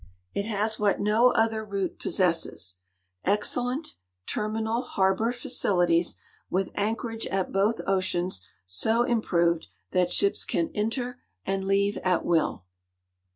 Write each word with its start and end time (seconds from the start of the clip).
It 0.33 0.45
has 0.45 0.79
what 0.79 0.99
no 0.99 1.29
other 1.33 1.63
route 1.63 1.99
possesses: 1.99 2.77
excellent 3.23 3.93
terminal 4.25 4.81
harbor 4.81 5.31
facilities, 5.31 6.15
with 6.49 6.71
anchorage 6.73 7.27
at 7.27 7.51
both 7.51 7.81
oceans 7.85 8.41
so 8.65 9.03
improved 9.03 9.67
that 9.91 10.11
ships 10.11 10.43
can 10.43 10.71
enter 10.73 11.21
and 11.45 11.63
leave 11.65 11.97
at 11.97 12.25
will. 12.25 12.63